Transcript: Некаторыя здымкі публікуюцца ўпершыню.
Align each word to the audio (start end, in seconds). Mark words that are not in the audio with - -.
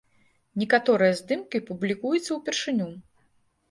Некаторыя 0.61 1.19
здымкі 1.21 1.63
публікуюцца 1.71 2.27
ўпершыню. 2.41 2.95